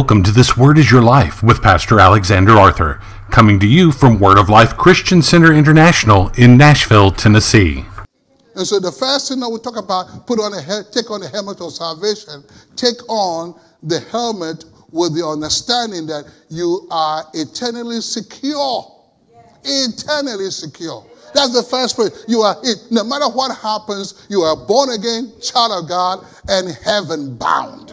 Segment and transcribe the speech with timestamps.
[0.00, 4.18] Welcome to This Word is Your Life with Pastor Alexander Arthur, coming to you from
[4.18, 7.84] Word of Life Christian Center International in Nashville, Tennessee.
[8.56, 11.28] And so the first thing that we talk about, put on a take on the
[11.28, 12.42] helmet of salvation,
[12.76, 19.04] take on the helmet with the understanding that you are eternally secure.
[19.64, 21.04] Eternally secure.
[21.34, 22.14] That's the first point.
[22.26, 22.56] You are,
[22.90, 27.89] no matter what happens, you are born again, child of God, and heaven bound.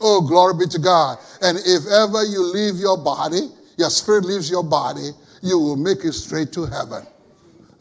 [0.00, 1.18] Oh, glory be to God.
[1.42, 5.10] And if ever you leave your body, your spirit leaves your body,
[5.42, 7.06] you will make it straight to heaven.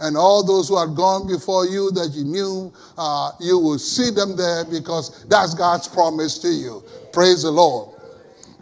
[0.00, 4.10] And all those who had gone before you that you knew, uh, you will see
[4.10, 6.84] them there because that's God's promise to you.
[7.12, 7.96] Praise the Lord.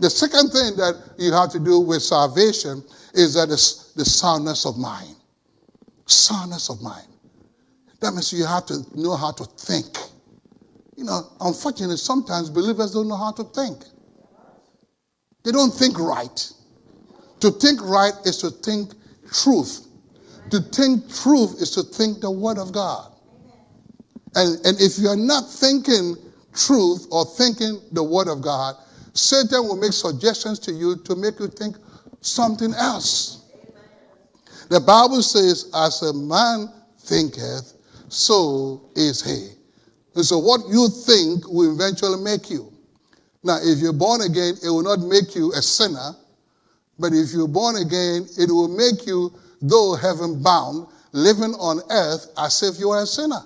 [0.00, 2.82] The second thing that you have to do with salvation
[3.14, 5.16] is that it's the soundness of mind.
[6.06, 7.06] Soundness of mind.
[8.00, 9.96] That means you have to know how to think.
[10.96, 13.84] You know, unfortunately, sometimes believers don't know how to think.
[15.45, 16.52] They don't think right.
[17.41, 18.93] To think right is to think
[19.32, 19.87] truth.
[20.51, 23.12] To think truth is to think the Word of God.
[24.35, 26.16] And, and if you are not thinking
[26.54, 28.74] truth or thinking the Word of God,
[29.13, 31.76] Satan will make suggestions to you to make you think
[32.20, 33.45] something else.
[34.68, 37.74] The Bible says, as a man thinketh,
[38.09, 39.55] so is he.
[40.16, 42.72] And so what you think will eventually make you.
[43.45, 46.16] Now, if you're born again, it will not make you a sinner.
[46.98, 52.32] But if you're born again, it will make you, though heaven bound, living on earth
[52.38, 53.42] as if you are a sinner.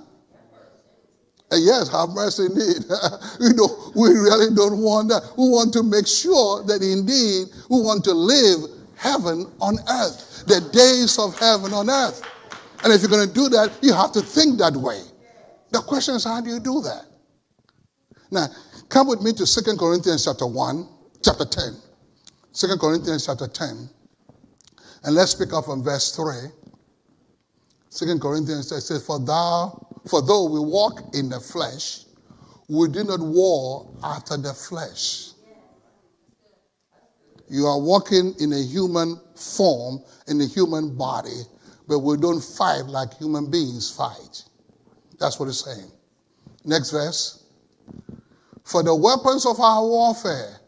[1.50, 2.86] And yes, have mercy indeed.
[3.40, 5.22] you know, we really don't want that.
[5.36, 10.60] We want to make sure that indeed we want to live heaven on earth, the
[10.72, 12.22] days of heaven on earth.
[12.84, 15.09] And if you're going to do that, you have to think that way.
[15.70, 17.04] The question is, how do you do that?
[18.30, 18.46] Now,
[18.88, 20.88] come with me to 2 Corinthians chapter 1,
[21.24, 21.76] chapter 10.
[22.52, 23.88] 2 Corinthians chapter 10.
[25.04, 26.50] And let's pick up from verse 3.
[27.90, 32.04] 2 Corinthians says, For thou, for though we walk in the flesh,
[32.68, 35.30] we do not war after the flesh.
[37.48, 41.42] You are walking in a human form, in a human body,
[41.88, 44.44] but we don't fight like human beings fight.
[45.20, 45.90] That's what it's saying.
[46.64, 47.44] Next verse.
[48.64, 50.60] For the weapons of our warfare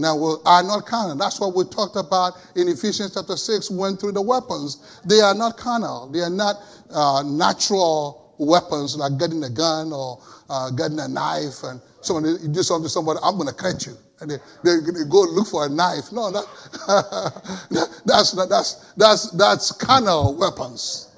[0.00, 1.14] now we are not carnal.
[1.16, 5.00] That's what we talked about in Ephesians chapter 6, went through the weapons.
[5.04, 6.08] They are not carnal.
[6.08, 6.56] They are not
[6.90, 10.18] uh, natural weapons like getting a gun or
[10.48, 13.84] uh, getting a knife and someone you do something to somebody, I'm going to cut
[13.84, 13.92] you.
[14.20, 16.12] And they, they, they, go look for a knife.
[16.12, 16.44] No, that,
[18.06, 21.14] that's, that's, that's, that's carnal weapons.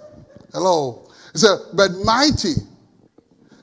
[0.53, 1.09] Hello.
[1.33, 2.55] But mighty.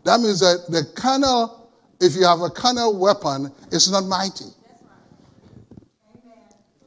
[0.03, 4.45] That means that the carnal, if you have a carnal weapon, it's not mighty.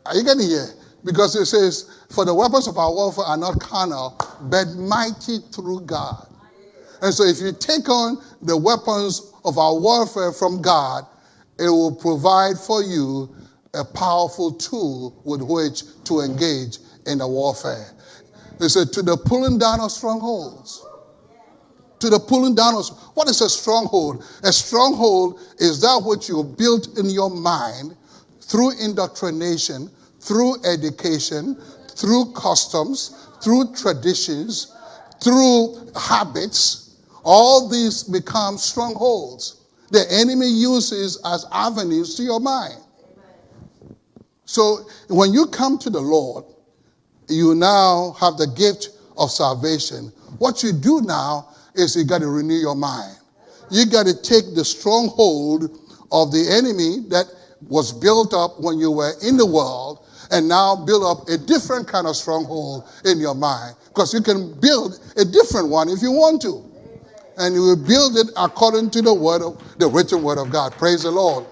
[0.06, 0.69] Are you getting here?
[1.04, 5.82] Because it says, For the weapons of our warfare are not carnal, but mighty through
[5.82, 6.26] God.
[7.00, 11.04] And so if you take on the weapons of our warfare from God,
[11.59, 13.34] it will provide for you
[13.75, 17.91] a powerful tool with which to engage in the warfare.
[18.62, 20.86] They said, to the pulling down of strongholds.
[21.98, 24.24] To the pulling down of what is a stronghold?
[24.44, 27.96] A stronghold is that which you built in your mind
[28.40, 29.90] through indoctrination,
[30.20, 34.72] through education, through customs, through traditions,
[35.20, 37.00] through habits.
[37.24, 39.60] All these become strongholds.
[39.90, 42.78] The enemy uses as avenues to your mind.
[44.44, 46.44] So when you come to the Lord,
[47.32, 50.12] you now have the gift of salvation.
[50.38, 53.16] What you do now is you got to renew your mind.
[53.70, 55.78] You got to take the stronghold
[56.10, 57.26] of the enemy that
[57.69, 61.87] was built up when you were in the world and now build up a different
[61.87, 63.76] kind of stronghold in your mind.
[63.88, 66.65] Because you can build a different one if you want to.
[67.38, 70.72] And you will build it according to the word of the written word of God.
[70.72, 71.47] Praise the Lord.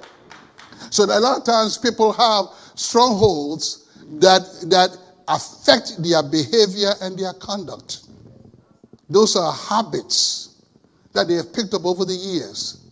[0.91, 3.87] So a lot of times people have strongholds
[4.19, 4.97] that that
[5.31, 8.01] affect their behavior and their conduct.
[9.09, 10.63] Those are habits
[11.13, 12.85] that they have picked up over the years,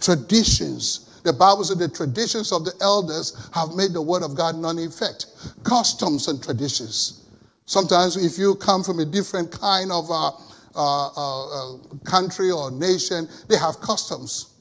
[0.00, 1.20] traditions.
[1.22, 4.78] The Bible says the traditions of the elders have made the word of God non
[4.78, 5.26] effect.
[5.62, 7.28] Customs and traditions.
[7.66, 10.32] Sometimes, if you come from a different kind of uh,
[10.76, 14.54] uh, uh, country or nation, they have customs.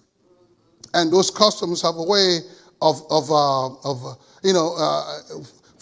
[0.93, 2.39] And those customs have a way
[2.81, 5.19] of, of, uh, of you know, uh,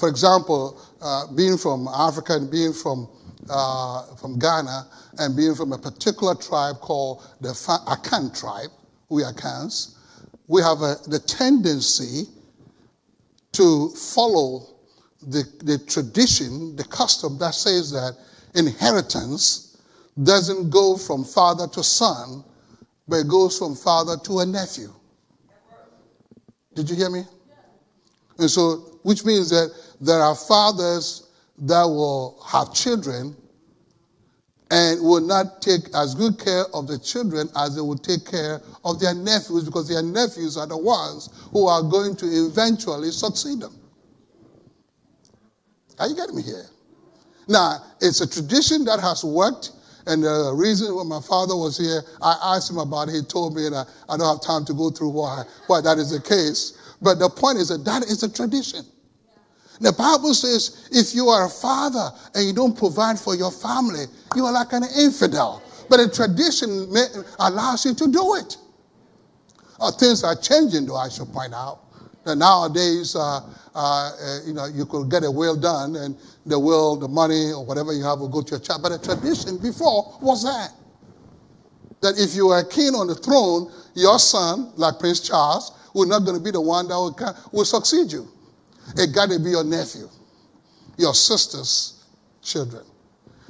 [0.01, 3.07] for example, uh, being from Africa and being from,
[3.47, 4.87] uh, from Ghana
[5.19, 8.71] and being from a particular tribe called the Akan tribe,
[9.09, 9.97] we Akans,
[10.47, 12.23] we have a, the tendency
[13.51, 14.65] to follow
[15.27, 18.17] the, the tradition, the custom that says that
[18.55, 19.77] inheritance
[20.23, 22.43] doesn't go from father to son,
[23.07, 24.91] but it goes from father to a nephew.
[26.73, 27.23] Did you hear me?
[28.39, 29.71] And so, which means that
[30.01, 33.35] there are fathers that will have children
[34.71, 38.61] and will not take as good care of the children as they will take care
[38.83, 43.59] of their nephews because their nephews are the ones who are going to eventually succeed
[43.59, 43.77] them.
[45.99, 46.65] Are you getting me here?
[47.47, 49.71] Now, it's a tradition that has worked.
[50.07, 53.13] And the reason when my father was here, I asked him about it.
[53.13, 55.99] He told me, and I, I don't have time to go through why, why that
[55.99, 56.95] is the case.
[57.01, 58.83] But the point is that that is a tradition.
[59.79, 64.05] The Bible says if you are a father and you don't provide for your family,
[64.35, 65.63] you are like an infidel.
[65.89, 66.87] But a tradition
[67.39, 68.57] allows you to do it.
[69.79, 71.79] Uh, things are changing, though, I should point out.
[72.23, 73.39] That nowadays, uh,
[73.73, 76.15] uh, uh, you know, you could get a will done and
[76.45, 78.83] the will, the money, or whatever you have will go to your child.
[78.83, 80.69] But a tradition before was that.
[82.01, 86.19] That if you are king on the throne, your son, like Prince Charles, will not
[86.19, 88.27] going to be the one that will succeed you.
[88.97, 90.09] It got to be your nephew,
[90.97, 92.05] your sister's
[92.41, 92.83] children.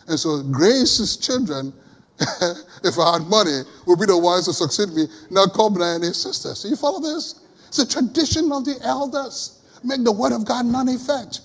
[0.08, 1.74] And so Grace's children,
[2.20, 6.22] if I had money, would be the ones to succeed me, not Kobna and his
[6.22, 6.60] sisters.
[6.60, 7.42] So you follow this?
[7.68, 9.62] It's a tradition of the elders.
[9.84, 11.42] Make the word of God non effect.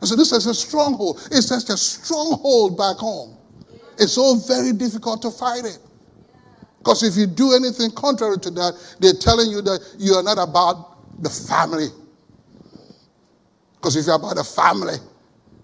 [0.00, 1.28] And so this is a stronghold.
[1.30, 3.36] It's just a stronghold back home.
[3.98, 5.78] It's so very difficult to fight it.
[6.78, 10.38] Because if you do anything contrary to that, they're telling you that you are not
[10.38, 11.88] about the family.
[13.80, 14.96] Because if you're about the family,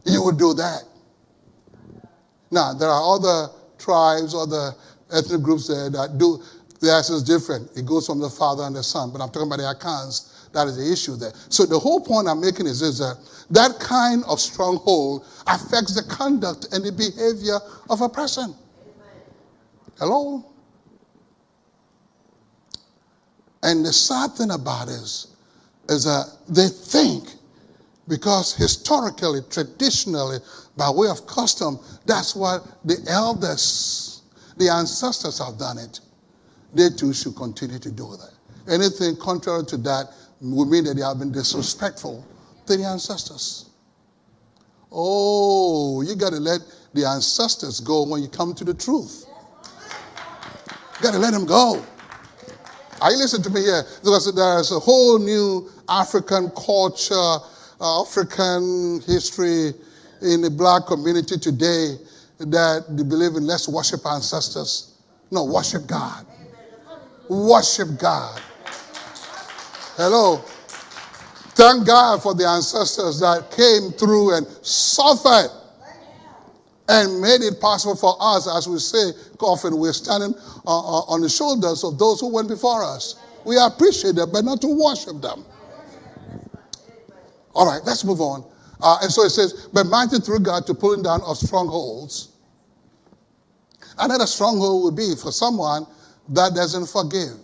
[0.07, 0.85] you would do that.
[2.51, 4.73] Now, there are other tribes, other
[5.13, 6.43] ethnic groups there that do,
[6.81, 7.71] the answer is different.
[7.77, 9.11] It goes from the father and the son.
[9.13, 10.51] But I'm talking about the Akans.
[10.53, 11.33] That is the issue there.
[11.51, 13.19] So the whole point I'm making is, is that
[13.51, 17.59] that kind of stronghold affects the conduct and the behavior
[17.91, 18.55] of a person.
[19.99, 20.43] Hello?
[23.63, 25.37] And the sad thing about it is,
[25.91, 27.36] is that they think
[28.09, 30.39] because historically, traditionally,
[30.77, 34.23] by way of custom, that's what the elders,
[34.57, 36.01] the ancestors have done it.
[36.75, 38.33] They too should continue to do that.
[38.73, 40.07] Anything contrary to that
[40.41, 42.25] would mean that they have been disrespectful
[42.67, 43.71] to the ancestors.
[44.93, 46.61] Oh, you got to let
[46.95, 49.27] the ancestors go when you come to the truth.
[50.97, 51.85] You got to let them go.
[53.01, 53.83] Are you listening to me here?
[54.03, 57.39] Because there's a whole new African culture
[57.81, 59.73] African history
[60.23, 61.97] in the black community today
[62.39, 64.99] that they believe in let's worship ancestors.
[65.31, 66.27] No, worship God.
[67.29, 68.41] Worship God.
[69.97, 70.39] Hello.
[71.57, 75.51] Thank God for the ancestors that came through and suffered
[76.89, 80.35] and made it possible for us, as we say often, we're standing
[80.67, 83.17] uh, uh, on the shoulders of those who went before us.
[83.45, 85.45] We appreciate them, but not to worship them.
[87.57, 88.45] All right, let's move on.
[88.83, 92.37] Uh, and so it says, but mighty through God to pulling down of strongholds.
[93.99, 95.87] Another stronghold would be for someone
[96.29, 97.41] that doesn't forgive.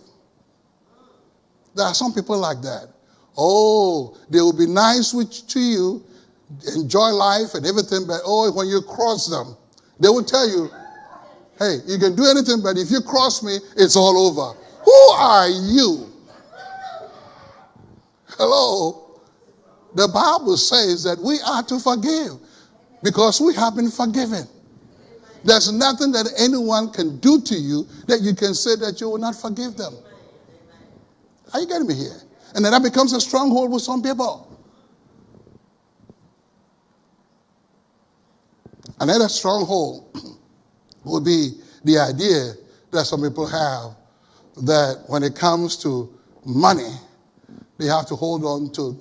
[1.75, 2.89] There are some people like that.
[3.35, 6.03] Oh, they will be nice with, to you,
[6.75, 9.57] enjoy life and everything, but oh, when you cross them,
[9.99, 10.69] they will tell you,
[11.57, 14.59] hey, you can do anything, but if you cross me, it's all over.
[14.85, 16.11] Who are you?
[18.37, 19.02] Hello?
[19.95, 22.39] The Bible says that we are to forgive
[23.03, 24.47] because we have been forgiven.
[25.43, 29.17] There's nothing that anyone can do to you that you can say that you will
[29.17, 29.93] not forgive them.
[31.53, 32.21] Are you getting me here?
[32.55, 34.49] And then that becomes a stronghold with some people.
[38.99, 40.17] Another stronghold
[41.03, 41.51] would be
[41.83, 42.53] the idea
[42.91, 43.95] that some people have
[44.65, 46.13] that when it comes to
[46.45, 46.89] money,
[47.77, 48.99] they have to hold on to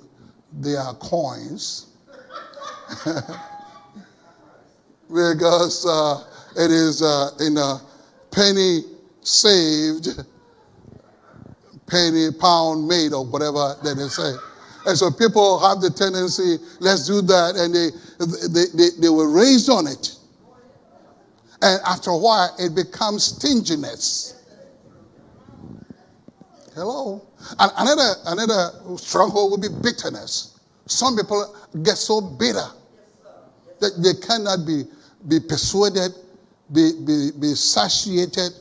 [0.60, 1.86] they are coins
[5.08, 6.24] because uh,
[6.56, 7.80] it is uh, in a
[8.30, 8.80] penny
[9.22, 10.08] saved,
[11.86, 14.32] penny pound made, or whatever that they say.
[14.84, 17.90] And so people have the tendency, let's do that, and they,
[18.48, 20.16] they, they, they were raised on it.
[21.62, 24.41] And after a while, it becomes stinginess.
[26.74, 27.26] Hello?
[27.58, 30.58] Another, another stronghold would be bitterness.
[30.86, 32.66] Some people get so bitter
[33.80, 34.84] that they cannot be,
[35.28, 36.12] be persuaded,
[36.72, 38.52] be, be, be satiated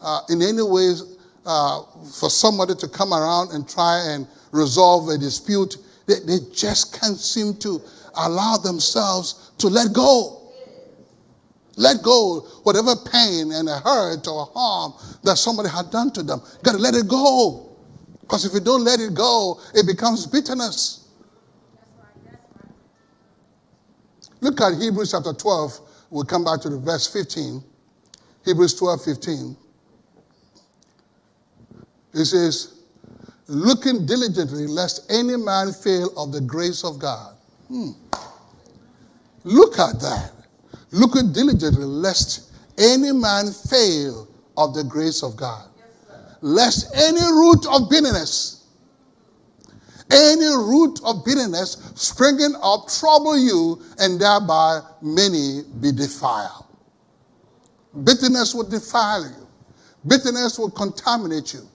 [0.00, 1.82] uh, in any ways uh,
[2.18, 5.76] for somebody to come around and try and resolve a dispute,
[6.06, 7.80] they, they just can't seem to
[8.16, 10.35] allow themselves to let go.
[11.76, 16.40] Let go whatever pain and hurt or harm that somebody had done to them.
[16.42, 17.76] You got to let it go.
[18.22, 21.08] Because if you don't let it go, it becomes bitterness.
[24.40, 25.80] Look at Hebrews chapter 12.
[26.10, 27.62] We'll come back to the verse 15.
[28.44, 29.56] Hebrews 12, 15.
[32.14, 32.80] It says,
[33.48, 37.34] looking diligently lest any man fail of the grace of God.
[37.68, 37.90] Hmm.
[39.44, 40.32] Look at that.
[40.92, 45.68] Looking diligently lest any man fail of the grace of God.
[46.42, 48.66] lest any root of bitterness,
[50.10, 56.66] any root of bitterness springing up trouble you and thereby many be defiled.
[58.04, 59.48] Bitterness will defile you.
[60.06, 61.68] Bitterness will contaminate you.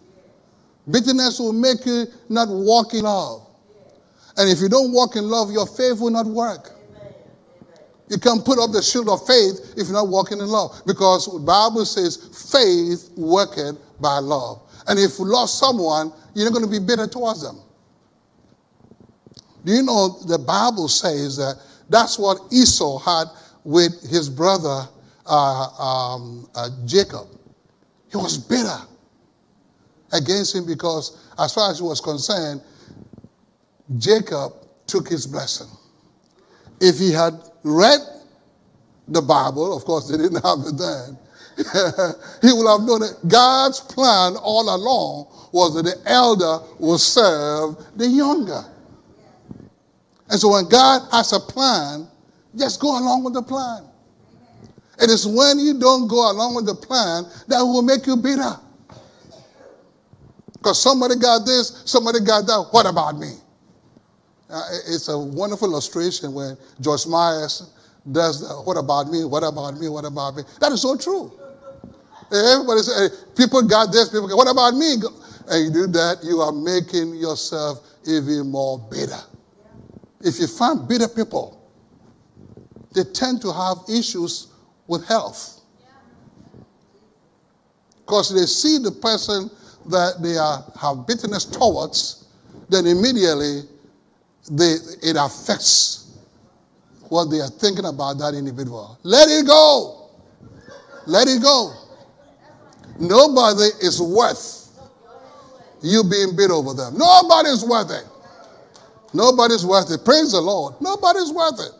[0.89, 3.47] Bitterness will make you not walk in love.
[4.37, 6.71] And if you don't walk in love, your faith will not work.
[8.11, 10.81] You can't put up the shield of faith if you're not walking in love.
[10.85, 12.17] Because the Bible says
[12.51, 14.61] faith worketh by love.
[14.87, 17.61] And if you lost someone, you're not going to be bitter towards them.
[19.63, 21.55] Do you know the Bible says that
[21.87, 23.27] that's what Esau had
[23.63, 24.89] with his brother
[25.25, 27.27] uh, um, uh, Jacob?
[28.09, 28.79] He was bitter
[30.11, 32.59] against him because, as far as he was concerned,
[33.97, 34.51] Jacob
[34.85, 35.69] took his blessing.
[36.81, 37.33] If he had
[37.63, 37.99] read
[39.07, 41.17] the Bible, of course, they didn't have it then,
[42.41, 47.75] he would have known that God's plan all along was that the elder will serve
[47.95, 48.63] the younger.
[50.29, 52.07] And so when God has a plan,
[52.57, 53.83] just go along with the plan.
[54.99, 58.55] It is when you don't go along with the plan that will make you bitter.
[60.53, 62.67] Because somebody got this, somebody got that.
[62.71, 63.33] What about me?
[64.51, 67.71] Uh, it's a wonderful illustration when George Myers
[68.11, 70.43] does the, what about me, what about me, what about me.
[70.59, 71.31] That is so true.
[72.33, 74.95] Everybody say, people got this, people got, what about me?
[75.49, 79.19] And you do that, you are making yourself even more bitter.
[80.21, 81.57] If you find bitter people,
[82.93, 84.47] they tend to have issues
[84.87, 85.61] with health.
[87.99, 89.49] Because they see the person
[89.87, 92.27] that they are, have bitterness towards,
[92.69, 93.61] then immediately
[94.49, 96.19] they, it affects
[97.09, 98.97] what they are thinking about that individual.
[99.03, 100.09] Let it go.
[101.05, 101.73] Let it go.
[102.99, 104.61] Nobody is worth
[105.81, 106.97] you being bitter over them.
[106.97, 108.05] Nobody's worth it.
[109.13, 110.05] Nobody's worth it.
[110.05, 110.75] Praise the Lord.
[110.79, 111.71] Nobody's worth it.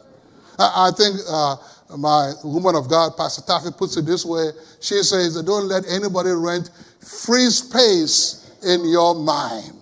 [0.60, 1.56] I, I think uh,
[1.98, 4.50] my woman of God, Pastor Taffy, puts it this way.
[4.82, 9.81] She says don't let anybody rent free space in your mind.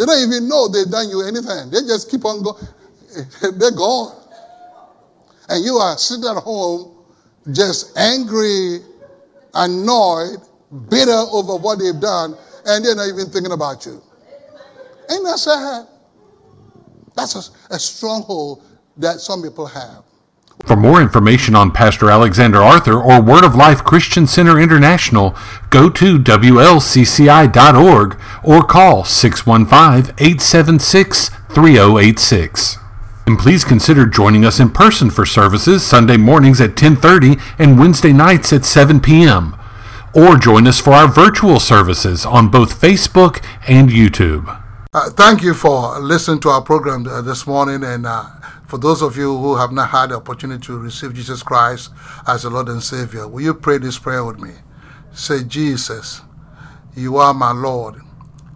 [0.00, 1.68] They don't even know they've done you anything.
[1.70, 2.56] They just keep on going.
[3.58, 4.16] They're gone.
[5.50, 7.04] And you are sitting at home
[7.52, 8.78] just angry,
[9.52, 10.38] annoyed,
[10.88, 14.00] bitter over what they've done, and they're not even thinking about you.
[15.10, 15.86] Ain't that sad?
[17.14, 18.62] That's a, a stronghold
[18.96, 20.02] that some people have.
[20.66, 25.36] For more information on Pastor Alexander Arthur or Word of Life Christian Center International,
[25.70, 32.76] go to WLCCI.org or call 615 876 3086.
[33.26, 38.12] And please consider joining us in person for services Sunday mornings at 10:30 and Wednesday
[38.12, 39.56] nights at 7 p.m.
[40.14, 44.60] Or join us for our virtual services on both Facebook and YouTube.
[44.92, 47.84] Uh, thank you for listening to our program uh, this morning.
[47.84, 48.24] And uh,
[48.70, 51.90] for those of you who have not had the opportunity to receive Jesus Christ
[52.28, 54.52] as the Lord and Savior, will you pray this prayer with me?
[55.12, 56.20] Say, Jesus,
[56.94, 57.96] you are my Lord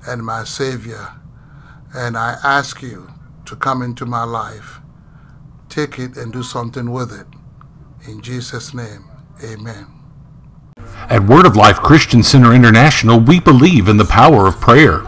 [0.06, 1.08] and my Savior,
[1.92, 3.10] and I ask you
[3.46, 4.78] to come into my life.
[5.68, 7.26] Take it and do something with it.
[8.08, 9.06] In Jesus' name,
[9.42, 9.88] amen.
[11.10, 15.02] At Word of Life Christian Center International, we believe in the power of prayer.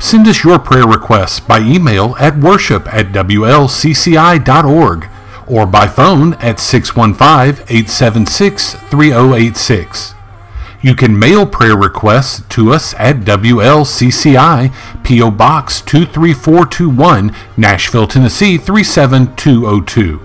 [0.00, 5.08] Send us your prayer requests by email at worship at WLCCI.org
[5.46, 10.14] or by phone at 615 876 3086.
[10.82, 15.30] You can mail prayer requests to us at WLCCI, P.O.
[15.30, 20.20] Box 23421, Nashville, Tennessee 37202.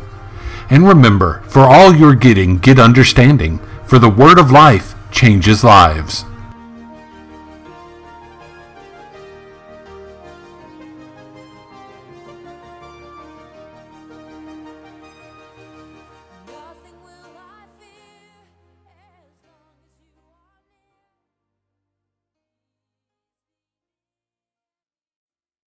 [0.69, 6.25] And remember, for all you're getting, get understanding, for the word of life changes lives.